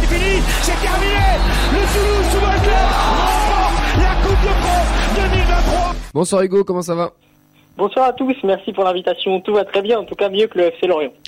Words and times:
C'est 0.00 0.06
fini, 0.06 0.42
c'est 0.62 0.80
terminé 0.80 1.24
Le 1.72 1.82
Toulouse 1.92 2.26
Football 2.30 2.60
Club 2.62 2.88
remporte 3.00 3.96
la 3.98 4.14
Coupe 4.22 4.42
de 4.42 4.52
France 4.62 4.88
2023 5.16 5.94
Bonsoir 6.14 6.42
Hugo, 6.42 6.62
comment 6.64 6.82
ça 6.82 6.94
va? 6.94 7.12
Bonsoir 7.76 8.06
à 8.06 8.12
tous, 8.12 8.36
merci 8.44 8.72
pour 8.72 8.84
l'invitation. 8.84 9.40
Tout 9.40 9.54
va 9.54 9.64
très 9.64 9.82
bien, 9.82 9.98
en 9.98 10.04
tout 10.04 10.14
cas 10.14 10.28
mieux 10.28 10.46
que 10.46 10.58
le 10.58 10.64
FC 10.66 10.86
Lorient. 10.86 11.12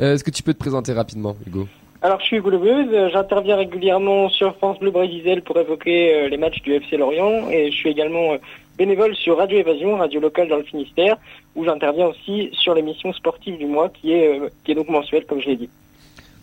Euh, 0.00 0.14
Est-ce 0.14 0.24
que 0.24 0.30
tu 0.30 0.42
peux 0.42 0.54
te 0.54 0.58
présenter 0.58 0.92
rapidement, 0.94 1.36
Hugo? 1.46 1.66
Alors 2.02 2.20
je 2.20 2.24
suis 2.26 2.36
Hugo 2.36 2.48
Lebeuse, 2.50 3.10
j'interviens 3.12 3.56
régulièrement 3.56 4.30
sur 4.30 4.56
France 4.56 4.78
Bleu 4.78 4.90
Brésil 4.90 5.42
pour 5.42 5.58
évoquer 5.58 6.14
euh, 6.14 6.28
les 6.28 6.38
matchs 6.38 6.62
du 6.62 6.72
FC 6.72 6.96
Lorient 6.96 7.48
et 7.50 7.70
je 7.70 7.76
suis 7.76 7.90
également 7.90 8.32
euh, 8.32 8.38
bénévole 8.80 9.14
sur 9.14 9.36
Radio 9.36 9.58
Évasion, 9.58 9.96
radio 9.96 10.20
locale 10.20 10.48
dans 10.48 10.56
le 10.56 10.62
Finistère, 10.62 11.18
où 11.54 11.66
j'interviens 11.66 12.06
aussi 12.06 12.48
sur 12.52 12.72
l'émission 12.72 13.12
sportive 13.12 13.58
du 13.58 13.66
mois 13.66 13.90
qui 13.90 14.12
est, 14.12 14.40
euh, 14.40 14.74
donc 14.74 14.88
mensuelle 14.88 15.26
comme 15.26 15.38
je 15.38 15.48
l'ai 15.48 15.56
dit. 15.56 15.68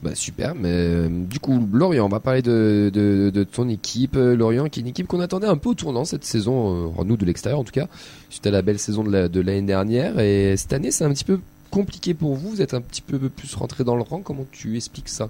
Bah 0.04 0.14
super, 0.14 0.54
mais 0.54 0.70
euh, 0.72 1.08
du 1.09 1.40
coup 1.40 1.68
Lorient, 1.73 2.05
on 2.05 2.09
va 2.09 2.20
parler 2.20 2.44
de, 2.44 3.44
ton 3.52 3.68
équipe. 3.68 4.16
Euh, 4.16 4.36
Lorient 4.36 4.70
qui 4.70 4.80
est 4.80 4.84
une 4.84 4.90
équipe 4.90 5.08
qu'on 5.08 5.20
attendait 5.20 5.48
un 5.48 5.58
peu 5.58 5.70
au 5.70 5.73
tournant 5.73 6.05
cette 6.05 6.26
saison, 6.26 6.94
nous 7.04 7.18
de 7.18 7.26
l'extérieur 7.26 7.59
en 7.59 7.64
tout 7.64 7.72
cas, 7.72 7.88
suite 8.30 8.45
à 8.45 8.52
la 8.52 8.62
belle 8.62 8.78
saison 8.78 9.04
de 9.04 9.42
l'année 9.42 9.64
dernière. 9.64 10.20
Et 10.20 10.56
cette 10.58 10.73
année 10.73 10.92
c'est 10.92 11.06
un 11.06 11.09
petit 11.12 11.26
peu 11.26 11.40
compliqué 11.72 12.14
pour 12.14 12.36
vous, 12.36 12.52
vous 12.52 12.62
êtes 12.62 12.76
un 12.76 12.81
petit 12.81 13.02
peu 13.02 13.17
plus 13.17 13.56
rentré 13.56 13.84
dans 13.84 13.95
le 13.95 14.04
rang, 14.04 14.22
comment 14.22 14.45
tu 14.52 14.76
expliques 14.76 15.09
ça? 15.09 15.30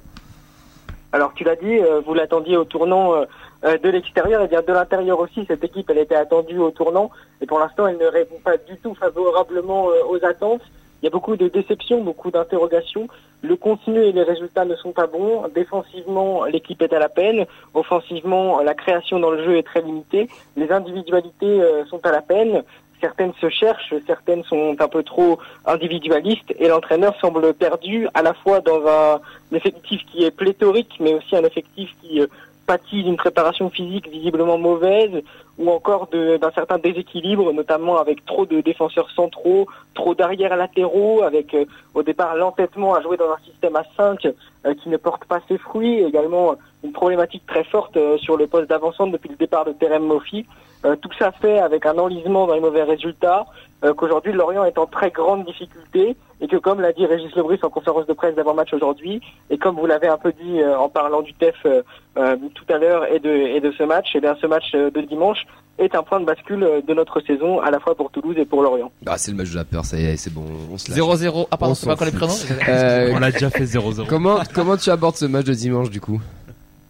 Alors 1.18 1.34
tu 1.34 1.44
l'as 1.44 1.56
dit, 1.56 1.80
euh, 1.80 2.00
vous 2.06 2.14
l'attendiez 2.14 2.58
au 2.58 2.64
tournant 2.64 3.16
euh, 3.16 3.26
euh, 3.66 3.80
de 3.80 3.90
l'extérieur 3.90 4.44
et 4.44 4.48
bien 4.48 4.62
de 4.62 4.72
l'intérieur 4.72 5.20
aussi. 5.20 5.46
Cette 5.48 5.64
équipe, 5.64 5.90
elle 5.90 5.98
était 5.98 6.14
attendue 6.14 6.60
au 6.60 6.70
tournant 6.70 7.10
et 7.42 7.48
pour 7.48 7.58
l'instant, 7.58 7.88
elle 7.88 7.98
ne 7.98 8.06
répond 8.06 8.38
pas 8.44 8.58
du 8.58 8.78
tout 8.78 8.94
favorablement 8.94 9.88
aux 10.12 10.24
attentes. 10.24 10.62
Il 11.02 11.06
y 11.06 11.08
a 11.08 11.10
beaucoup 11.10 11.36
de 11.36 11.48
déceptions, 11.48 12.04
beaucoup 12.04 12.30
d'interrogations. 12.30 13.08
Le 13.42 13.56
contenu 13.56 13.98
et 13.98 14.12
les 14.12 14.22
résultats 14.22 14.66
ne 14.66 14.76
sont 14.76 14.92
pas 14.92 15.08
bons. 15.08 15.48
Défensivement, 15.56 16.46
l'équipe 16.46 16.84
est 16.84 16.94
à 16.94 17.00
la 17.00 17.10
peine. 17.10 17.48
Offensivement, 17.74 18.62
la 18.62 18.76
création 18.76 19.20
dans 19.20 19.32
le 19.32 19.44
jeu 19.44 19.58
est 19.58 19.64
très 19.64 19.82
limitée. 19.82 20.30
Les 20.56 20.72
individualités 20.72 21.64
sont 21.90 22.06
à 22.06 22.12
la 22.12 22.22
peine. 22.22 22.64
Certaines 23.00 23.34
se 23.40 23.50
cherchent, 23.50 23.94
certaines 24.08 24.44
sont 24.44 24.76
un 24.80 24.88
peu 24.88 25.04
trop 25.04 25.38
individualistes 25.66 26.54
et 26.58 26.68
l'entraîneur 26.68 27.16
semble 27.22 27.54
perdu 27.54 28.08
à 28.16 28.24
la 28.24 28.34
fois 28.34 28.60
dans 28.62 28.88
un 28.88 29.20
effectif 29.56 30.02
qui 30.12 30.24
est 30.24 30.32
pléthorique 30.32 30.96
mais 31.00 31.14
aussi 31.14 31.36
un 31.36 31.44
effectif 31.44 31.90
qui 32.02 32.22
euh, 32.22 32.28
pâtit 32.66 33.04
d'une 33.04 33.16
préparation 33.16 33.70
physique 33.70 34.10
visiblement 34.10 34.58
mauvaise 34.58 35.24
ou 35.60 35.70
encore 35.72 36.08
d'un 36.08 36.52
certain 36.52 36.78
déséquilibre, 36.78 37.54
notamment 37.54 37.98
avec 37.98 38.26
trop 38.26 38.46
de 38.46 38.62
défenseurs 38.62 39.10
centraux, 39.12 39.68
trop 39.94 40.14
d'arrières 40.14 40.56
latéraux, 40.56 41.22
avec 41.22 41.54
euh, 41.54 41.66
au 41.94 42.04
départ 42.04 42.36
l'entêtement 42.36 42.96
à 42.96 43.02
jouer 43.02 43.18
dans 43.18 43.32
un 43.32 43.40
système 43.46 43.76
à 43.76 43.84
5 43.96 44.26
euh, 44.26 44.74
qui 44.76 44.90
ne 44.90 44.98
porte 44.98 45.26
pas 45.26 45.40
ses 45.48 45.58
fruits, 45.60 46.04
également 46.04 46.56
une 46.84 46.92
problématique 46.92 47.46
très 47.46 47.64
forte 47.64 47.98
sur 48.18 48.38
le 48.38 48.48
poste 48.48 48.70
d'avancante 48.70 49.12
depuis 49.12 49.30
le 49.30 49.36
départ 49.36 49.66
de 49.66 49.72
Terem 49.72 50.04
Moffi. 50.04 50.46
Euh, 50.88 50.96
tout 50.96 51.10
ça 51.20 51.32
fait 51.34 51.60
avec 51.60 51.86
un 51.86 51.98
enlisement 51.98 52.48
dans 52.48 52.54
les 52.56 52.60
mauvais 52.62 52.84
résultats, 52.84 53.46
euh, 53.84 53.94
qu'aujourd'hui 53.94 54.32
Lorient 54.34 54.64
est 54.64 54.78
en 54.80 54.86
très 54.88 55.12
grande 55.12 55.46
difficulté 55.46 56.16
et 56.42 56.48
que 56.48 56.56
comme 56.58 56.80
l'a 56.82 56.94
dit 56.94 57.06
Régis 57.06 57.36
Lebris 57.36 57.60
en 57.64 57.70
conférence 57.70 58.06
de 58.08 58.14
presse 58.14 58.36
d'avant-match 58.36 58.74
aujourd'hui, 58.74 59.22
et 59.50 59.58
comme 59.58 59.76
vous 59.76 59.86
l'avez 59.86 60.08
un 60.08 60.18
peu 60.18 60.32
dit 60.32 60.62
euh, 60.62 60.78
en 60.78 60.88
parlant 60.88 61.22
du 61.22 61.34
TEF 61.34 61.56
euh, 61.66 61.82
euh, 62.18 62.36
tout 62.56 62.66
à 62.74 62.78
l'heure 62.78 63.06
et 63.12 63.20
de, 63.20 63.30
et 63.30 63.60
de 63.60 63.72
ce 63.78 63.84
match, 63.84 64.16
et 64.16 64.20
bien 64.22 64.36
ce 64.42 64.48
match 64.48 64.66
euh, 64.76 64.90
de 64.92 65.02
dimanche 65.02 65.40
est 65.80 65.94
un 65.94 66.02
point 66.02 66.20
de 66.20 66.26
bascule 66.26 66.68
de 66.88 66.94
notre 66.96 67.20
saison 67.22 67.60
à 67.60 67.70
la 67.70 67.80
fois 67.80 67.94
pour 67.94 68.10
Toulouse 68.10 68.36
et 68.40 68.46
pour 68.46 68.64
Lorient. 68.64 68.92
Ah 69.06 69.18
c'est 69.20 69.30
le 69.32 69.38
match 69.38 69.52
de 69.52 69.58
la 69.58 69.64
peur, 69.66 69.86
ça 69.86 69.98
y 70.00 70.06
est, 70.06 70.18
c'est 70.18 70.34
bon, 70.34 70.44
on 70.72 70.78
se 70.80 70.90
lâche. 70.90 71.00
0-0. 71.00 71.48
Ah 71.52 71.58
pardon, 71.58 71.72
On 71.74 71.76
c'est 71.76 71.86
pas 71.86 71.94
encore 71.94 72.06
les 72.08 72.12
prénoms 72.14 72.34
Euh, 72.68 73.12
On 73.16 73.20
l'a 73.20 73.32
déjà 73.32 73.50
fait 73.52 73.66
0-0. 73.66 74.08
comment, 74.08 74.40
comment 74.56 74.76
tu 74.78 74.90
abordes 74.90 75.16
ce 75.18 75.26
match 75.26 75.46
de 75.46 75.54
dimanche 75.54 75.90
du 75.92 76.02
coup? 76.02 76.20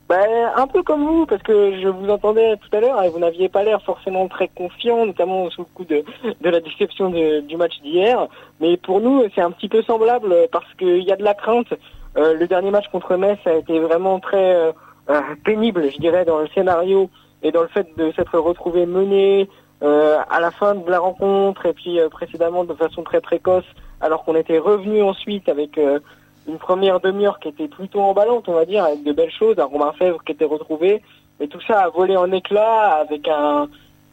Ben, 0.09 0.51
un 0.55 0.67
peu 0.67 0.83
comme 0.83 1.05
vous, 1.05 1.25
parce 1.25 1.43
que 1.43 1.81
je 1.81 1.87
vous 1.89 2.09
entendais 2.09 2.55
tout 2.57 2.73
à 2.75 2.79
l'heure 2.79 3.03
et 3.03 3.09
vous 3.09 3.19
n'aviez 3.19 3.49
pas 3.49 3.63
l'air 3.63 3.81
forcément 3.81 4.29
très 4.29 4.47
confiant, 4.47 5.05
notamment 5.05 5.49
sous 5.49 5.61
le 5.61 5.67
coup 5.73 5.83
de, 5.83 6.03
de 6.39 6.49
la 6.49 6.61
déception 6.61 7.09
de- 7.09 7.41
du 7.41 7.57
match 7.57 7.77
d'hier. 7.81 8.27
Mais 8.61 8.77
pour 8.77 9.01
nous, 9.01 9.23
c'est 9.35 9.41
un 9.41 9.51
petit 9.51 9.67
peu 9.67 9.81
semblable 9.83 10.33
parce 10.49 10.71
qu'il 10.75 11.03
y 11.03 11.11
a 11.11 11.17
de 11.17 11.23
la 11.23 11.33
crainte. 11.33 11.73
Euh, 12.15 12.33
le 12.35 12.47
dernier 12.47 12.71
match 12.71 12.87
contre 12.89 13.17
Metz 13.17 13.37
a 13.45 13.55
été 13.55 13.79
vraiment 13.79 14.19
très 14.21 14.55
euh, 14.55 14.71
euh, 15.09 15.21
pénible, 15.43 15.91
je 15.91 15.97
dirais, 15.97 16.23
dans 16.23 16.39
le 16.39 16.47
scénario 16.55 17.09
et 17.43 17.51
dans 17.51 17.61
le 17.61 17.67
fait 17.67 17.87
de 17.97 18.11
s'être 18.13 18.39
retrouvé 18.39 18.85
mené 18.85 19.49
euh, 19.83 20.17
à 20.29 20.39
la 20.39 20.51
fin 20.51 20.73
de 20.73 20.89
la 20.89 20.99
rencontre 20.99 21.65
et 21.65 21.73
puis 21.73 21.99
euh, 21.99 22.07
précédemment 22.07 22.63
de 22.63 22.73
façon 22.73 23.03
très 23.03 23.19
précoce, 23.19 23.65
alors 23.99 24.23
qu'on 24.23 24.35
était 24.35 24.57
revenu 24.57 25.03
ensuite 25.03 25.49
avec 25.49 25.77
euh, 25.77 25.99
une 26.47 26.57
première 26.57 26.99
demi-heure 26.99 27.39
qui 27.39 27.49
était 27.49 27.67
plutôt 27.67 28.01
emballante, 28.01 28.47
on 28.47 28.53
va 28.53 28.65
dire, 28.65 28.85
avec 28.85 29.03
de 29.03 29.11
belles 29.11 29.31
choses, 29.31 29.59
un 29.59 29.65
Romain 29.65 29.93
Fèvre 29.93 30.23
qui 30.23 30.31
était 30.31 30.45
retrouvé, 30.45 31.01
et 31.39 31.47
tout 31.47 31.61
ça 31.61 31.81
a 31.81 31.89
volé 31.89 32.15
en 32.15 32.31
éclats 32.31 32.95
avec 32.95 33.27
un 33.27 33.67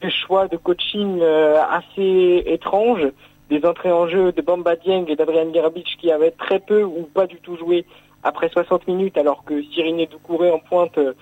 choix 0.09 0.47
de 0.47 0.57
coaching 0.57 1.19
euh, 1.21 1.61
assez 1.69 2.43
étranges, 2.45 3.07
des 3.49 3.65
entrées 3.65 3.91
en 3.91 4.07
jeu 4.07 4.31
de 4.31 4.41
Bamba 4.41 4.75
Dieng 4.75 5.05
et 5.07 5.15
d'Adrian 5.15 5.53
Gerabic 5.53 5.97
qui 5.99 6.11
avaient 6.11 6.31
très 6.31 6.59
peu 6.59 6.83
ou 6.83 7.09
pas 7.13 7.27
du 7.27 7.37
tout 7.37 7.57
joué 7.57 7.85
après 8.23 8.49
60 8.49 8.87
minutes, 8.87 9.17
alors 9.17 9.43
que 9.43 9.61
Cyrine 9.63 10.05
Doucouré 10.09 10.51
en 10.51 10.59
pointe 10.59 10.97
euh, 10.97 11.13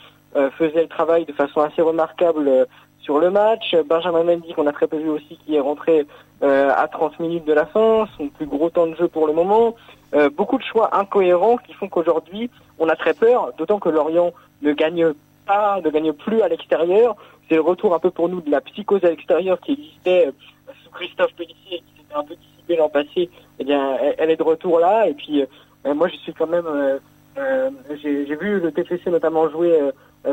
faisait 0.57 0.83
le 0.83 0.87
travail 0.87 1.25
de 1.25 1.33
façon 1.33 1.61
assez 1.61 1.81
remarquable 1.81 2.67
sur 3.03 3.19
le 3.19 3.29
match. 3.29 3.75
Benjamin 3.87 4.23
Mendy, 4.23 4.53
qu'on 4.53 4.67
a 4.67 4.71
très 4.71 4.87
peu 4.87 4.97
vu 4.97 5.09
aussi, 5.09 5.37
qui 5.45 5.55
est 5.55 5.59
rentré 5.59 6.05
euh, 6.41 6.71
à 6.75 6.87
30 6.87 7.19
minutes 7.19 7.45
de 7.45 7.53
la 7.53 7.65
fin, 7.65 8.07
son 8.17 8.29
plus 8.29 8.45
gros 8.45 8.69
temps 8.69 8.87
de 8.87 8.95
jeu 8.95 9.07
pour 9.07 9.27
le 9.27 9.33
moment. 9.33 9.75
Euh, 10.13 10.29
beaucoup 10.29 10.57
de 10.57 10.63
choix 10.63 10.97
incohérents 10.97 11.57
qui 11.57 11.73
font 11.73 11.87
qu'aujourd'hui, 11.87 12.49
on 12.79 12.89
a 12.89 12.95
très 12.95 13.13
peur, 13.13 13.51
d'autant 13.57 13.79
que 13.79 13.89
Lorient 13.89 14.33
ne 14.61 14.73
gagne 14.73 15.13
pas, 15.45 15.79
ne 15.81 15.89
gagne 15.89 16.13
plus 16.13 16.41
à 16.41 16.47
l'extérieur. 16.47 17.15
C'est 17.49 17.55
le 17.55 17.61
retour 17.61 17.93
un 17.93 17.99
peu 17.99 18.09
pour 18.09 18.29
nous 18.29 18.41
de 18.41 18.49
la 18.49 18.61
psychose 18.61 19.03
à 19.03 19.09
l'extérieur 19.09 19.59
qui 19.59 19.73
existait 19.73 20.27
euh, 20.27 20.71
sous 20.83 20.91
Christophe 20.91 21.33
Pellissier, 21.35 21.79
qui 21.79 22.01
s'était 22.01 22.15
un 22.15 22.23
peu 22.23 22.35
dissipée 22.35 22.75
l'an 22.77 22.89
passé. 22.89 23.29
Eh 23.59 23.63
bien, 23.63 23.97
elle, 24.17 24.29
est 24.29 24.37
de 24.37 24.43
retour 24.43 24.79
là. 24.79 25.07
Et 25.07 25.13
puis, 25.13 25.41
euh, 25.41 25.93
moi, 25.93 26.07
je 26.07 26.15
suis 26.17 26.33
quand 26.33 26.47
même... 26.47 26.65
euh, 26.67 26.99
euh, 27.35 27.71
j'ai 28.01 28.35
vu 28.35 28.59
le 28.59 28.71
TFC 28.71 29.09
notamment 29.09 29.49
jouer 29.49 29.79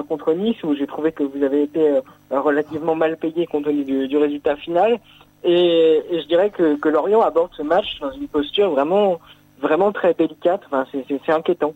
contre 0.08 0.32
Nice, 0.34 0.62
où 0.62 0.74
j'ai 0.74 0.86
trouvé 0.86 1.12
que 1.12 1.22
vous 1.22 1.42
avez 1.42 1.62
été 1.64 1.88
euh, 1.88 2.00
relativement 2.30 2.94
mal 2.94 3.16
payé 3.16 3.46
compte 3.46 3.64
tenu 3.64 3.84
du, 3.84 4.08
du 4.08 4.16
résultat 4.16 4.56
final. 4.56 4.98
Et, 5.42 6.02
et 6.10 6.20
je 6.22 6.26
dirais 6.26 6.50
que, 6.50 6.76
que 6.76 6.88
Lorient 6.88 7.22
aborde 7.22 7.50
ce 7.56 7.62
match 7.62 7.98
dans 8.00 8.12
une 8.12 8.28
posture 8.28 8.70
vraiment, 8.70 9.18
vraiment 9.60 9.90
très 9.92 10.14
délicate. 10.14 10.62
Enfin, 10.66 10.86
c'est- 10.92 11.32
inquiétant. 11.32 11.74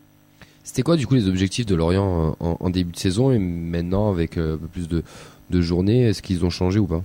C'était 0.63 0.83
quoi 0.83 0.97
du 0.97 1.07
coup 1.07 1.15
les 1.15 1.29
objectifs 1.29 1.67
de 1.67 1.75
Lorient 1.75 2.35
euh, 2.41 2.45
en, 2.47 2.57
en 2.61 2.71
début 2.71 2.93
de 2.93 2.97
saison 2.97 3.31
et 3.31 3.39
maintenant 3.39 4.11
avec 4.11 4.39
euh, 4.39 4.55
un 4.55 4.59
peu 4.59 4.67
plus 4.67 4.89
de, 4.89 5.03
de 5.51 5.61
journées, 5.61 6.09
est-ce 6.09 6.23
qu'ils 6.23 6.45
ont 6.45 6.51
changé 6.51 6.79
ou 6.79 6.87
pas? 6.87 7.03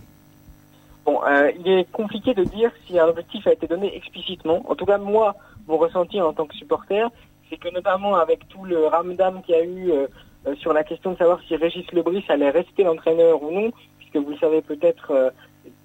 Bon, 1.05 1.19
euh, 1.27 1.51
il 1.59 1.71
est 1.71 1.91
compliqué 1.91 2.33
de 2.33 2.43
dire 2.43 2.71
si 2.85 2.99
un 2.99 3.07
objectif 3.07 3.47
a 3.47 3.53
été 3.53 3.67
donné 3.67 3.95
explicitement. 3.95 4.63
En 4.69 4.75
tout 4.75 4.85
cas, 4.85 4.97
moi, 4.97 5.35
mon 5.67 5.77
ressenti 5.77 6.21
en 6.21 6.33
tant 6.33 6.45
que 6.45 6.55
supporter, 6.55 7.09
c'est 7.49 7.57
que 7.57 7.73
notamment 7.73 8.15
avec 8.15 8.47
tout 8.47 8.63
le 8.63 8.85
ramdam 8.87 9.41
qu'il 9.41 9.55
y 9.55 9.57
a 9.57 9.63
eu 9.63 9.91
euh, 9.91 10.07
euh, 10.47 10.55
sur 10.55 10.73
la 10.73 10.83
question 10.83 11.11
de 11.11 11.17
savoir 11.17 11.39
si 11.47 11.55
Régis 11.55 11.91
Lebris 11.91 12.23
allait 12.29 12.49
rester 12.49 12.83
l'entraîneur 12.83 13.43
ou 13.43 13.51
non, 13.51 13.71
puisque 13.97 14.15
vous 14.15 14.31
le 14.31 14.37
savez 14.37 14.61
peut-être, 14.61 15.11
euh, 15.11 15.29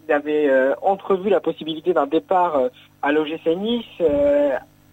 il 0.07 0.13
avait 0.13 0.49
euh, 0.49 0.75
entrevu 0.83 1.29
la 1.29 1.41
possibilité 1.41 1.93
d'un 1.93 2.07
départ 2.07 2.61
à 3.03 3.13
l'OGC 3.13 3.47
Nice 3.57 3.85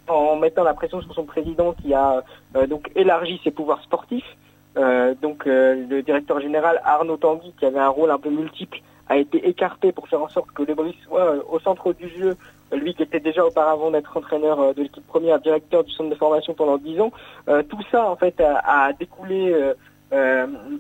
en 0.08 0.36
mettant 0.36 0.64
la 0.64 0.74
pression 0.74 1.02
sur 1.02 1.14
son 1.14 1.26
président 1.26 1.74
qui 1.74 1.94
a 1.94 2.24
donc 2.68 2.92
élargi 2.96 3.40
ses 3.44 3.52
pouvoirs 3.52 3.82
sportifs. 3.84 4.38
Donc 4.76 5.46
le 5.46 6.02
directeur 6.02 6.42
général 6.42 6.82
Arnaud 6.84 7.18
Tanguy, 7.18 7.54
qui 7.58 7.66
avait 7.66 7.80
un 7.80 7.90
rôle 7.90 8.12
un 8.12 8.18
peu 8.18 8.30
multiple, 8.30 8.80
a 9.12 9.18
été 9.18 9.46
écarté 9.48 9.92
pour 9.92 10.08
faire 10.08 10.24
en 10.24 10.30
sorte 10.30 10.52
que 10.52 10.64
Lebris 10.64 10.96
soit 11.06 11.36
euh, 11.36 11.42
au 11.50 11.60
centre 11.60 11.92
du 11.92 12.08
jeu, 12.08 12.38
lui 12.72 12.94
qui 12.94 13.04
était 13.04 13.20
déjà 13.20 13.46
auparavant 13.46 13.92
d'être 13.92 14.16
entraîneur 14.16 14.60
euh, 14.62 14.74
de 14.74 14.84
l'équipe 14.84 15.06
première, 15.06 15.40
directeur 15.42 15.84
du 15.84 15.92
centre 15.92 16.10
de 16.10 16.16
formation 16.16 16.54
pendant 16.54 16.78
10 16.78 17.02
ans. 17.02 17.12
Euh, 17.50 17.62
tout 17.62 17.82
ça 17.92 18.10
en 18.10 18.16
fait 18.16 18.42
a, 18.42 18.94
découlé 18.94 19.54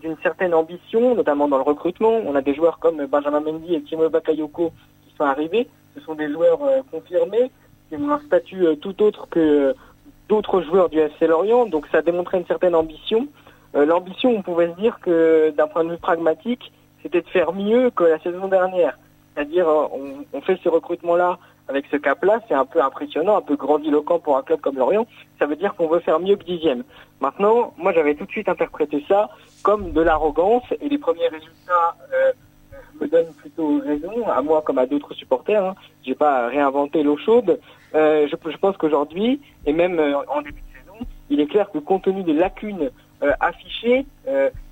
d'une 0.01 0.17
certaine 0.23 0.53
ambition, 0.53 1.15
notamment 1.15 1.47
dans 1.47 1.57
le 1.57 1.63
recrutement. 1.63 2.21
On 2.25 2.35
a 2.35 2.41
des 2.41 2.53
joueurs 2.53 2.79
comme 2.79 3.05
Benjamin 3.05 3.41
Mendy 3.41 3.75
et 3.75 3.81
Timo 3.81 4.09
Bakayoko 4.09 4.71
qui 5.05 5.15
sont 5.15 5.25
arrivés. 5.25 5.67
Ce 5.95 6.01
sont 6.01 6.15
des 6.15 6.29
joueurs 6.29 6.59
confirmés, 6.91 7.51
qui 7.89 7.95
ont 7.95 8.11
un 8.11 8.19
statut 8.19 8.65
tout 8.81 9.01
autre 9.01 9.27
que 9.29 9.73
d'autres 10.27 10.61
joueurs 10.61 10.89
du 10.89 10.99
FC 10.99 11.27
Lorient. 11.27 11.65
Donc 11.65 11.87
ça 11.91 12.01
démontrait 12.01 12.39
une 12.39 12.45
certaine 12.45 12.75
ambition. 12.75 13.27
L'ambition, 13.73 14.31
on 14.31 14.41
pouvait 14.41 14.67
se 14.67 14.81
dire 14.81 14.99
que 15.01 15.51
d'un 15.51 15.67
point 15.67 15.85
de 15.85 15.91
vue 15.91 15.97
pragmatique, 15.97 16.71
c'était 17.01 17.21
de 17.21 17.27
faire 17.27 17.53
mieux 17.53 17.89
que 17.91 18.03
la 18.03 18.19
saison 18.19 18.47
dernière. 18.47 18.97
C'est-à-dire, 19.33 19.67
euh, 19.67 19.87
on, 19.93 20.37
on 20.37 20.41
fait 20.41 20.59
ce 20.63 20.69
recrutement-là 20.69 21.39
avec 21.67 21.85
ce 21.89 21.95
cap-là, 21.97 22.41
c'est 22.47 22.53
un 22.53 22.65
peu 22.65 22.81
impressionnant, 22.81 23.37
un 23.37 23.41
peu 23.41 23.55
grandiloquent 23.55 24.19
pour 24.19 24.37
un 24.37 24.43
club 24.43 24.59
comme 24.59 24.77
Lorient. 24.77 25.07
Ça 25.39 25.45
veut 25.45 25.55
dire 25.55 25.73
qu'on 25.75 25.87
veut 25.87 25.99
faire 25.99 26.19
mieux 26.19 26.35
que 26.35 26.43
dixième. 26.43 26.83
Maintenant, 27.21 27.73
moi, 27.77 27.93
j'avais 27.93 28.15
tout 28.15 28.25
de 28.25 28.31
suite 28.31 28.49
interprété 28.49 29.03
ça 29.07 29.29
comme 29.63 29.91
de 29.91 30.01
l'arrogance 30.01 30.63
et 30.81 30.89
les 30.89 30.97
premiers 30.97 31.27
résultats 31.27 31.95
euh, 32.13 32.31
me 32.99 33.07
donne 33.07 33.31
plutôt 33.37 33.79
raison, 33.79 34.27
à 34.27 34.41
moi 34.41 34.61
comme 34.61 34.79
à 34.79 34.85
d'autres 34.85 35.13
supporters. 35.13 35.63
Hein. 35.63 35.75
J'ai 36.03 36.15
pas 36.15 36.47
réinventé 36.47 37.03
l'eau 37.03 37.17
chaude. 37.17 37.59
Euh, 37.95 38.27
je, 38.27 38.51
je, 38.51 38.57
pense 38.57 38.77
qu'aujourd'hui, 38.77 39.41
et 39.65 39.73
même 39.73 39.99
euh, 39.99 40.17
en 40.27 40.41
début 40.41 40.61
de 40.61 40.79
saison, 40.79 41.05
il 41.29 41.39
est 41.39 41.47
clair 41.47 41.69
que 41.71 41.77
compte 41.79 42.03
tenu 42.03 42.23
des 42.23 42.33
lacunes 42.33 42.89
euh, 43.23 43.31
affichées, 43.39 44.05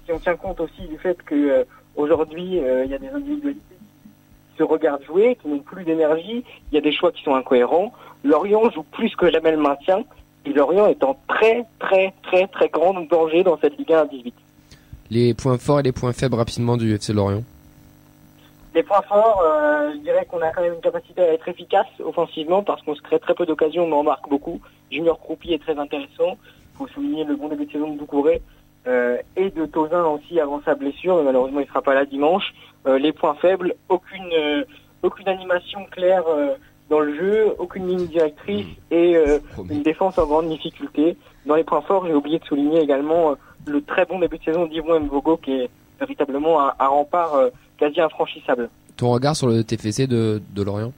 si 0.05 0.11
on 0.11 0.19
tient 0.19 0.35
compte 0.35 0.59
aussi 0.59 0.87
du 0.87 0.97
fait 0.97 1.21
que 1.23 1.65
aujourd'hui 1.99 2.57
il 2.57 2.89
y 2.89 2.93
a 2.93 2.97
des 2.97 3.09
individualités 3.09 3.75
qui 4.51 4.57
se 4.57 4.63
regardent 4.63 5.03
jouer, 5.03 5.37
qui 5.41 5.47
n'ont 5.47 5.59
plus 5.59 5.83
d'énergie, 5.83 6.43
il 6.71 6.75
y 6.75 6.77
a 6.77 6.81
des 6.81 6.91
choix 6.91 7.11
qui 7.11 7.23
sont 7.23 7.35
incohérents. 7.35 7.93
Lorient 8.23 8.69
joue 8.71 8.83
plus 8.83 9.15
que 9.15 9.31
jamais 9.31 9.51
le 9.51 9.57
maintien, 9.57 10.03
et 10.45 10.53
Lorient 10.53 10.87
est 10.87 11.03
en 11.03 11.17
très 11.27 11.65
très 11.79 12.13
très 12.23 12.47
très 12.47 12.69
grand 12.69 12.93
danger 13.01 13.43
dans 13.43 13.57
cette 13.59 13.77
Ligue 13.77 13.93
1 13.93 14.01
à 14.01 14.05
18. 14.05 14.33
Les 15.11 15.33
points 15.33 15.57
forts 15.57 15.79
et 15.79 15.83
les 15.83 15.91
points 15.91 16.13
faibles 16.13 16.35
rapidement 16.35 16.77
du 16.77 16.93
FC 16.93 17.13
Lorient 17.13 17.43
les 18.75 18.83
points 18.83 19.01
forts, 19.01 19.41
euh, 19.43 19.93
je 19.93 19.97
dirais 19.99 20.25
qu'on 20.29 20.41
a 20.41 20.51
quand 20.51 20.61
même 20.61 20.75
une 20.75 20.81
capacité 20.81 21.21
à 21.21 21.33
être 21.33 21.47
efficace 21.47 21.87
offensivement 22.03 22.61
parce 22.61 22.81
qu'on 22.83 22.93
se 22.95 23.01
crée 23.01 23.19
très 23.19 23.33
peu 23.33 23.45
d'occasions 23.45 23.87
mais 23.87 23.93
on 23.93 24.03
marque 24.03 24.29
beaucoup. 24.29 24.61
Junior 24.91 25.19
Croupi 25.19 25.53
est 25.53 25.61
très 25.61 25.77
intéressant. 25.77 26.37
Il 26.73 26.77
faut 26.77 26.87
souligner 26.87 27.23
le 27.23 27.35
bon 27.35 27.49
début 27.49 27.65
de 27.65 27.71
saison 27.71 27.91
de 27.93 27.97
Doucouré 27.97 28.35
euh, 28.35 28.58
et 28.85 29.49
de 29.51 29.65
Tozin 29.65 30.03
aussi 30.05 30.39
avant 30.39 30.61
sa 30.65 30.75
blessure, 30.75 31.17
mais 31.17 31.23
malheureusement 31.23 31.59
il 31.59 31.63
ne 31.63 31.67
sera 31.67 31.81
pas 31.81 31.93
là 31.93 32.05
dimanche. 32.05 32.53
Euh, 32.87 32.97
les 32.97 33.11
points 33.11 33.35
faibles, 33.35 33.75
aucune 33.89 34.31
euh, 34.33 34.63
aucune 35.03 35.27
animation 35.27 35.85
claire 35.91 36.23
euh, 36.27 36.55
dans 36.89 37.01
le 37.01 37.15
jeu, 37.15 37.53
aucune 37.59 37.87
ligne 37.87 38.07
directrice 38.07 38.65
mmh. 38.65 38.93
et 38.93 39.15
une 39.69 39.83
défense 39.83 40.17
en 40.17 40.25
grande 40.25 40.49
difficulté. 40.49 41.15
Dans 41.45 41.55
les 41.55 41.63
points 41.63 41.81
forts, 41.81 42.07
j'ai 42.07 42.13
oublié 42.13 42.39
de 42.39 42.45
souligner 42.45 42.81
également 42.81 43.35
le 43.67 43.81
très 43.83 44.05
bon 44.05 44.17
début 44.19 44.39
de 44.39 44.43
saison 44.43 44.65
d'Yvon 44.65 44.99
Mvogo 44.99 45.37
qui 45.37 45.51
est 45.51 45.69
véritablement 45.99 46.61
un, 46.61 46.73
un 46.79 46.87
rempart 46.87 47.37
quasi 47.77 48.01
infranchissable. 48.01 48.69
Ton 48.97 49.11
regard 49.11 49.35
sur 49.35 49.47
le 49.47 49.63
TFC 49.63 50.07
de, 50.07 50.41
de 50.51 50.63
Lorient? 50.63 50.91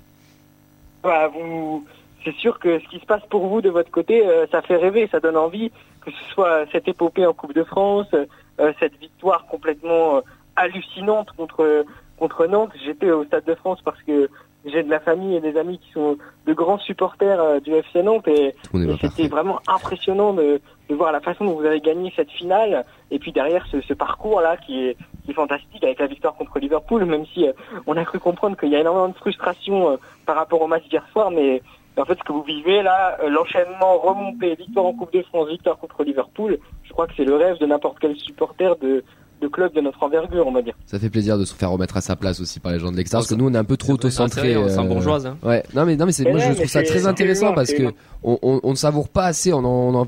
Bah, 1.04 1.28
vous, 1.28 1.83
c'est 2.23 2.35
sûr 2.35 2.59
que 2.59 2.79
ce 2.79 2.88
qui 2.88 3.00
se 3.00 3.06
passe 3.06 3.23
pour 3.29 3.47
vous 3.47 3.62
de 3.62 3.69
votre 3.69 3.91
côté, 3.91 4.25
euh, 4.25 4.45
ça 4.51 4.62
fait 4.62 4.75
rêver, 4.75 5.07
ça 5.12 5.19
donne 5.19 5.38
envie, 5.38 5.71
que 6.01 6.12
ce 6.12 6.33
soit 6.33 6.65
cette 6.71 6.88
épopée 6.88 7.25
en 7.25 7.33
Coupe 7.33 7.53
de 7.53 7.63
France, 7.63 8.07
euh, 8.13 8.73
cette 8.79 8.97
victoire 9.00 9.45
complètement 9.47 10.18
euh, 10.18 10.21
hallucinante 10.56 11.31
contre 11.31 11.85
contre 12.18 12.45
Nantes. 12.45 12.71
J'étais 12.85 13.09
au 13.09 13.25
Stade 13.25 13.45
de 13.45 13.56
France 13.56 13.79
parce 13.83 14.01
que 14.03 14.29
j'ai 14.63 14.83
de 14.83 14.89
la 14.91 15.00
famille 15.00 15.35
et 15.35 15.39
des 15.39 15.57
amis 15.57 15.79
qui 15.79 15.91
sont 15.91 16.18
de 16.45 16.53
grands 16.53 16.77
supporters 16.77 17.59
du 17.62 17.73
FC 17.73 18.03
Nantes 18.03 18.27
et, 18.27 18.53
c'était 19.01 19.27
vraiment 19.27 19.59
impressionnant 19.68 20.33
de, 20.33 20.62
de, 20.88 20.95
voir 20.95 21.12
la 21.12 21.19
façon 21.19 21.45
dont 21.45 21.56
vous 21.56 21.65
avez 21.65 21.81
gagné 21.81 22.13
cette 22.15 22.29
finale 22.29 22.85
et 23.09 23.18
puis 23.18 23.31
derrière 23.31 23.65
ce, 23.71 23.81
ce 23.81 23.95
parcours 23.95 24.39
là 24.39 24.56
qui 24.57 24.85
est, 24.85 24.97
qui 25.25 25.31
est 25.31 25.33
fantastique 25.33 25.83
avec 25.83 25.97
la 25.97 26.06
victoire 26.06 26.35
contre 26.35 26.59
Liverpool 26.59 27.06
même 27.06 27.25
si 27.33 27.47
on 27.88 27.97
a 27.97 28.06
cru 28.06 28.19
comprendre 28.19 28.56
qu'il 28.56 28.69
y 28.69 28.75
a 28.75 28.81
énormément 28.81 29.09
de 29.09 29.15
frustration 29.15 29.89
euh, 29.89 29.95
par 30.27 30.35
rapport 30.35 30.62
au 30.62 30.68
match 30.68 30.88
d'hier 30.89 31.07
soir 31.12 31.31
mais 31.31 31.63
en 31.98 32.06
fait 32.06 32.18
ce 32.18 32.24
que 32.24 32.32
vous 32.32 32.44
vivez 32.44 32.82
là 32.82 33.18
l'enchaînement 33.30 33.98
remonté 33.98 34.56
victoire 34.56 34.86
en 34.86 34.94
Coupe 34.94 35.14
de 35.14 35.22
France 35.24 35.50
victoire 35.50 35.78
contre 35.78 36.04
Liverpool 36.04 36.58
je 36.84 36.92
crois 36.92 37.08
que 37.08 37.14
c'est 37.16 37.26
le 37.26 37.36
rêve 37.36 37.58
de 37.60 37.66
n'importe 37.66 37.98
quel 38.00 38.16
supporter 38.16 38.76
de 38.82 39.04
de 39.42 39.48
club 39.48 39.74
de 39.74 39.82
notre 39.82 40.02
envergure, 40.04 40.48
on 40.48 40.52
va 40.52 40.62
dire. 40.62 40.76
Ça 40.86 41.00
fait 41.00 41.10
plaisir 41.10 41.38
de 41.38 41.46
se 41.46 41.54
faire 41.54 41.72
remettre 41.72 41.98
à 41.98 42.02
sa 42.02 42.16
place 42.16 42.40
aussi 42.40 42.60
par 42.60 42.72
les 42.72 42.80
gens 42.80 42.92
de 42.92 42.98
l'extérieur, 42.98 43.24
parce 43.24 43.30
que 43.30 43.36
nous 43.36 43.50
on 43.50 43.54
est 43.54 43.58
un 43.58 43.64
peu 43.64 43.76
trop 43.76 43.94
auto-centré. 43.94 44.56
Euh... 44.56 44.84
bourgeoise. 44.84 45.26
Hein. 45.26 45.38
Ouais, 45.44 45.64
non 45.74 45.86
mais 45.86 45.96
non 45.96 46.06
mais, 46.06 46.12
c'est, 46.12 46.30
moi 46.30 46.40
je 46.40 46.54
trouve 46.54 46.68
ça 46.68 46.84
très 46.84 47.06
intéressant 47.08 47.54
parce 47.54 47.74
que 47.74 47.92
on, 48.24 48.38
on, 48.42 48.60
on, 48.64 48.70
ne 48.70 48.76
savoure 48.76 49.10
pas 49.10 49.26
assez, 49.26 49.52
on 49.52 49.60
en, 49.60 49.64
on 49.66 49.96
en, 50.02 50.08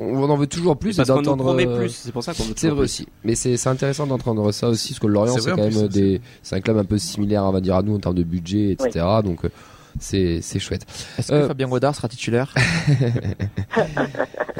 on 0.00 0.28
en 0.28 0.36
veut 0.36 0.48
toujours 0.48 0.76
plus 0.76 0.98
et 0.98 1.04
d'entendre. 1.04 1.56
Euh, 1.58 1.78
plus, 1.78 1.90
c'est 1.90 2.12
pour 2.12 2.24
ça 2.24 2.34
qu'on 2.34 2.42
veut. 2.42 2.54
C'est 2.56 2.68
vrai 2.68 2.82
aussi, 2.82 3.06
mais 3.24 3.36
c'est, 3.36 3.56
c'est 3.56 3.68
intéressant 3.68 4.06
d'entendre 4.06 4.50
ça 4.50 4.68
aussi, 4.68 4.94
parce 4.94 5.00
que 5.00 5.06
Lorient 5.06 5.38
c'est, 5.38 5.50
quand 5.50 5.56
même 5.58 5.88
des, 5.88 6.20
c'est 6.42 6.56
un 6.56 6.60
club 6.60 6.76
un 6.76 6.84
peu 6.84 6.98
similaire, 6.98 7.44
on 7.44 7.52
va 7.52 7.60
dire 7.60 7.76
à 7.76 7.82
nous 7.82 7.94
en 7.94 8.00
termes 8.00 8.16
de 8.16 8.24
budget, 8.24 8.72
etc. 8.72 9.06
Donc 9.24 9.44
euh, 9.44 9.48
c'est 9.98 10.40
c'est 10.40 10.58
chouette. 10.58 10.86
Est-ce 11.18 11.28
que 11.28 11.36
euh... 11.36 11.48
Fabien 11.48 11.68
Godard 11.68 11.94
sera 11.94 12.08
titulaire? 12.08 12.54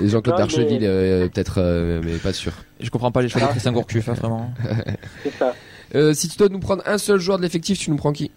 Jean-Claude 0.03 0.37
Darcheville 0.37 0.85
euh, 0.85 1.29
peut-être, 1.29 1.59
euh, 1.59 2.01
mais 2.05 2.19
pas 2.19 2.33
sûr. 2.33 2.53
Je 2.81 2.91
comprends 2.91 3.13
pas 3.13 3.23
les 3.23 3.29
choix 3.29 3.41
de 3.41 3.47
Christian 3.47 3.73
Gourcuff, 3.73 4.09
hein, 4.09 4.15
vraiment. 4.15 4.51
C'est 5.23 5.33
ça. 5.33 5.55
Euh, 5.95 6.15
si 6.15 6.29
tu 6.29 6.39
dois 6.39 6.49
nous 6.49 6.59
prendre 6.59 6.83
un 6.87 6.99
seul 6.99 7.19
joueur 7.19 7.39
de 7.39 7.43
l'effectif, 7.43 7.79
tu 7.79 7.91
nous 7.91 7.97
prends 7.97 8.13
qui? 8.13 8.31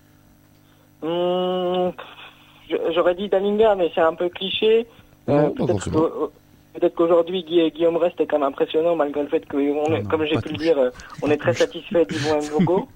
Mmh, 1.02 1.90
J'aurais 2.94 3.16
dit 3.16 3.30
Dalinga, 3.30 3.76
mais 3.76 3.92
c'est 3.94 4.02
un 4.02 4.16
peu 4.16 4.28
cliché. 4.28 4.88
Non, 5.28 5.52
peut-être, 5.52 5.90
peut-être 6.74 6.96
qu'aujourd'hui 6.96 7.44
Guillaume 7.44 7.98
Rest 7.98 8.20
est 8.20 8.26
quand 8.26 8.40
même 8.40 8.50
impressionnant 8.50 8.96
malgré 8.96 9.22
le 9.22 9.30
fait 9.30 9.46
que, 9.46 9.58
on 9.58 9.96
est, 9.96 10.04
comme 10.08 10.26
j'ai 10.26 10.38
pu 10.38 10.50
le 10.50 10.58
dire, 10.58 10.78
on 11.22 11.30
est 11.30 11.38
très 11.38 11.54
satisfait 11.54 12.06
d'Yvon 12.06 12.40
Ngogo. 12.40 12.88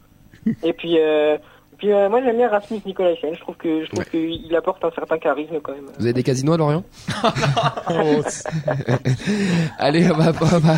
Et 0.64 0.74
puis 0.74 1.00
euh, 1.00 1.38
puis 1.80 1.92
euh, 1.92 2.10
moi 2.10 2.22
j'aime 2.22 2.36
bien 2.36 2.50
Rasmus 2.50 2.82
Nicolaisen, 2.86 3.34
je 3.34 3.40
trouve 3.40 3.56
que 3.56 3.86
je 3.86 3.90
trouve 3.90 4.00
ouais. 4.00 4.40
qu'il 4.40 4.56
apporte 4.56 4.84
un 4.84 4.92
certain 4.92 5.18
charisme 5.18 5.60
quand 5.64 5.72
même. 5.72 5.86
Vous 5.98 6.04
avez 6.04 6.14
des 6.14 6.24
casinos 6.24 6.54
à 6.54 6.58
Lorient 6.58 6.84
Allez, 9.80 10.12
on 10.12 10.18
va, 10.18 10.34
on 10.42 10.60
va, 10.60 10.76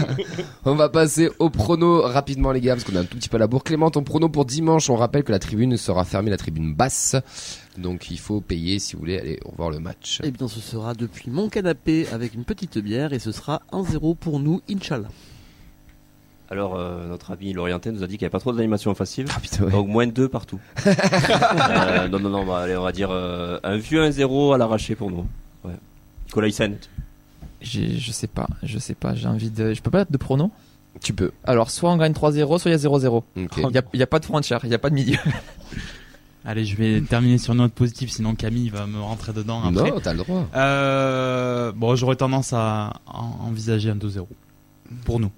on 0.66 0.76
va 0.76 0.90
passer 0.90 1.30
au 1.40 1.50
prono 1.50 2.02
rapidement 2.04 2.52
les 2.52 2.62
gars 2.62 2.76
parce 2.76 2.84
qu'on 2.84 2.96
a 2.96 3.00
un 3.00 3.06
tout 3.06 3.18
petit 3.18 3.30
peu 3.30 3.38
la 3.38 3.48
bourre. 3.48 3.64
Clément, 3.64 3.90
ton 3.90 4.04
prono 4.04 4.30
pour 4.30 4.46
dimanche, 4.46 4.90
on 4.92 4.96
rappelle 4.96 5.24
que 5.24 5.32
la 5.32 5.40
tribune 5.40 5.76
sera 5.76 6.06
fermée, 6.06 6.30
la 6.30 6.38
tribune 6.38 6.74
basse. 6.76 7.16
Donc 7.78 8.12
il 8.12 8.20
faut 8.20 8.40
payer 8.40 8.80
si 8.80 8.94
vous 8.94 9.00
voulez 9.00 9.18
aller 9.18 9.40
voir 9.58 9.72
le 9.72 9.80
match. 9.80 10.22
Eh 10.24 10.30
bien 10.30 10.48
ce 10.48 10.60
sera 10.60 10.94
depuis 10.94 11.32
mon 11.32 11.50
canapé 11.50 12.06
avec 12.14 12.36
une 12.36 12.46
petite 12.46 12.78
bière 12.78 13.12
et 13.12 13.20
ce 13.20 13.32
sera 13.32 13.64
1-0 13.72 14.16
pour 14.16 14.40
nous, 14.40 14.62
Inch'Allah. 14.70 15.10
Alors, 16.52 16.76
euh, 16.76 17.08
notre 17.08 17.32
ami 17.32 17.54
Lorientin 17.54 17.94
nous 17.94 18.04
a 18.04 18.08
dit 18.08 18.18
qu'il 18.18 18.24
n'y 18.24 18.26
avait 18.26 18.32
pas 18.32 18.42
trop 18.42 18.52
d'animation 18.52 18.94
facile. 18.94 19.26
Ah, 19.34 19.40
putain, 19.40 19.64
ouais. 19.64 19.72
Donc, 19.72 19.88
moins 19.88 20.06
de 20.06 20.12
deux 20.12 20.28
partout. 20.28 20.60
euh, 20.86 22.10
non, 22.10 22.20
non, 22.20 22.30
non, 22.30 22.46
bah, 22.46 22.60
allez, 22.60 22.76
on 22.76 22.84
va 22.84 22.92
dire 22.92 23.08
euh, 23.10 23.58
un 23.64 23.78
vieux 23.78 24.04
1-0 24.04 24.54
à 24.54 24.58
l'arraché 24.58 24.96
pour 24.96 25.10
nous. 25.10 25.26
Ouais. 25.64 25.72
Nicolas 26.28 26.50
Hyssen. 26.50 26.76
Je 27.62 28.12
sais 28.12 28.28
pas, 28.28 28.48
je 28.64 28.80
sais 28.80 28.96
pas, 28.96 29.16
j'ai 29.16 29.28
envie 29.30 29.50
de. 29.50 29.74
Je 29.74 29.82
peux 29.82 29.92
pas 29.92 30.00
mettre 30.00 30.12
de 30.12 30.18
prono? 30.18 30.52
Tu 31.00 31.14
peux. 31.14 31.32
Alors, 31.46 31.72
soit 31.72 31.90
on 31.90 31.96
gagne 31.96 32.12
3-0, 32.12 32.60
soit 32.60 32.70
il 32.70 32.74
y 32.74 32.86
a 32.86 32.90
0-0. 32.90 33.24
Il 33.38 33.48
n'y 33.70 33.78
a, 33.78 33.84
y 33.94 34.04
a 34.04 34.08
pas 34.08 34.20
de 34.20 34.26
frontière, 34.26 34.60
il 34.64 34.70
n'y 34.70 34.76
a 34.76 34.80
pas 34.80 34.90
de 34.90 34.96
milieu. 34.96 35.20
Allez, 36.44 36.66
je 36.66 36.76
vais 36.76 37.00
terminer 37.00 37.38
sur 37.38 37.54
une 37.54 37.60
note 37.60 37.72
positive, 37.72 38.12
sinon 38.12 38.36
Camille 38.36 38.70
va 38.70 38.88
me 38.88 39.00
rentrer 39.00 39.32
dedans 39.32 39.64
après. 39.64 39.90
Non, 39.90 40.00
t'as 40.02 40.12
le 40.12 40.18
droit. 40.20 40.48
Euh, 40.54 41.72
bon, 41.74 41.96
j'aurais 41.96 42.18
tendance 42.18 42.52
à, 42.52 43.00
à 43.08 43.20
envisager 43.48 43.90
un 43.90 43.96
2-0 43.96 44.26
pour 45.06 45.22
nous. 45.22 45.32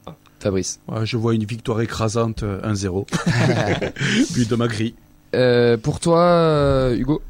Fabrice. 0.43 0.79
Ouais, 0.87 1.05
je 1.05 1.17
vois 1.17 1.33
une 1.33 1.43
victoire 1.45 1.81
écrasante 1.81 2.43
euh, 2.43 2.61
1-0. 2.61 3.07
But 4.35 4.49
de 4.49 4.55
Magri. 4.55 4.93
Euh, 5.35 5.77
pour 5.77 5.99
toi, 5.99 6.19
euh, 6.21 6.95
Hugo? 6.95 7.21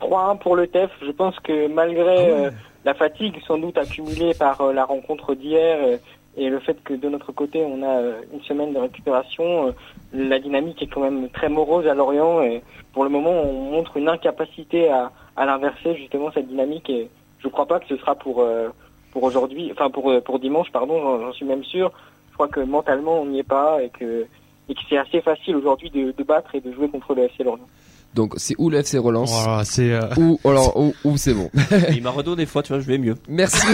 3-1 0.00 0.38
pour 0.38 0.56
le 0.56 0.66
TEF. 0.66 0.90
Je 1.04 1.10
pense 1.10 1.38
que 1.40 1.68
malgré 1.68 2.02
Ah 2.30 2.34
ouais. 2.40 2.46
euh, 2.46 2.50
la 2.84 2.94
fatigue 2.94 3.34
sans 3.46 3.58
doute 3.58 3.78
accumulée 3.78 4.34
par 4.34 4.60
euh, 4.60 4.72
la 4.72 4.84
rencontre 4.84 5.34
d'hier 5.34 5.78
euh, 5.82 5.96
et 6.36 6.48
le 6.50 6.60
fait 6.60 6.76
que 6.84 6.94
de 6.94 7.08
notre 7.08 7.32
côté 7.32 7.64
on 7.64 7.82
a 7.82 7.96
euh, 7.98 8.20
une 8.32 8.42
semaine 8.42 8.72
de 8.72 8.78
récupération, 8.78 9.68
euh, 9.68 9.72
la 10.12 10.38
dynamique 10.38 10.80
est 10.82 10.86
quand 10.86 11.00
même 11.00 11.28
très 11.30 11.48
morose 11.48 11.86
à 11.88 11.94
Lorient 11.94 12.42
et 12.42 12.62
pour 12.92 13.02
le 13.04 13.10
moment 13.10 13.30
on 13.32 13.70
montre 13.72 13.96
une 13.96 14.08
incapacité 14.08 14.88
à, 14.88 15.10
à 15.36 15.46
l'inverser 15.46 15.96
justement 15.96 16.30
cette 16.32 16.46
dynamique 16.48 16.88
et 16.90 17.08
je 17.40 17.46
ne 17.48 17.52
crois 17.52 17.66
pas 17.66 17.80
que 17.80 17.86
ce 17.88 17.96
sera 17.96 18.14
pour 18.14 18.40
euh, 18.42 18.68
pour 19.12 19.24
aujourd'hui, 19.24 19.70
enfin 19.72 19.90
pour 19.90 20.10
euh, 20.10 20.20
pour 20.20 20.38
dimanche 20.38 20.70
pardon, 20.72 21.20
j'en 21.20 21.32
suis 21.32 21.44
même 21.46 21.64
sûr. 21.64 21.90
Je 22.38 22.44
crois 22.44 22.62
que 22.62 22.68
mentalement 22.70 23.20
on 23.20 23.26
n'y 23.26 23.40
est 23.40 23.42
pas 23.42 23.82
et 23.82 23.88
que 23.90 24.24
et 24.68 24.74
que 24.74 24.80
c'est 24.88 24.96
assez 24.96 25.20
facile 25.20 25.56
aujourd'hui 25.56 25.90
de, 25.90 26.14
de 26.16 26.22
battre 26.22 26.54
et 26.54 26.60
de 26.60 26.72
jouer 26.72 26.88
contre 26.88 27.12
le 27.12 27.24
FC 27.24 27.42
Lorient. 27.42 27.66
Donc 28.14 28.34
c'est 28.36 28.54
ou 28.58 28.70
le 28.70 28.78
FC 28.78 28.96
relance 28.98 29.32
c'est 29.64 29.92
euh, 29.92 30.02
ou 30.16 30.38
alors 30.44 30.78
ou, 30.78 30.94
ou 31.04 31.16
c'est 31.16 31.34
bon. 31.34 31.50
Il 31.90 32.00
m'a 32.00 32.10
redonné 32.10 32.44
des 32.44 32.46
fois, 32.46 32.62
tu 32.62 32.72
vois, 32.72 32.80
je 32.80 32.86
vais 32.86 32.98
mieux. 32.98 33.16
Merci. 33.28 33.66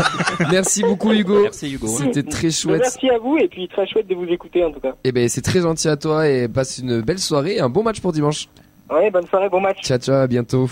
Merci 0.50 0.82
beaucoup 0.82 1.12
Hugo. 1.12 1.42
Merci 1.42 1.72
Hugo. 1.72 1.86
C'était 1.86 2.24
très 2.24 2.50
chouette. 2.50 2.80
Merci 2.80 3.08
à 3.08 3.18
vous 3.18 3.38
et 3.38 3.46
puis 3.46 3.68
très 3.68 3.86
chouette 3.86 4.08
de 4.08 4.16
vous 4.16 4.26
écouter 4.26 4.64
en 4.64 4.72
tout 4.72 4.80
cas. 4.80 4.96
Et 5.04 5.12
ben 5.12 5.28
c'est 5.28 5.42
très 5.42 5.60
gentil 5.60 5.86
à 5.86 5.96
toi 5.96 6.28
et 6.28 6.48
passe 6.48 6.78
une 6.78 7.00
belle 7.02 7.20
soirée 7.20 7.58
et 7.58 7.60
un 7.60 7.68
bon 7.68 7.84
match 7.84 8.00
pour 8.00 8.10
dimanche. 8.10 8.48
Ouais, 8.90 9.12
bonne 9.12 9.28
soirée, 9.28 9.48
bon 9.48 9.60
match. 9.60 9.80
Ciao 9.82 9.98
ciao, 9.98 10.16
à 10.16 10.26
bientôt. 10.26 10.68